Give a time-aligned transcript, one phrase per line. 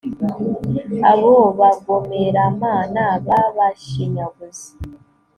[1.11, 4.67] abo bagomeramana b'abashinyaguzi